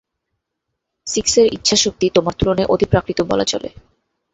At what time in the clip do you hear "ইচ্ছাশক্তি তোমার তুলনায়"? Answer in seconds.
1.53-2.71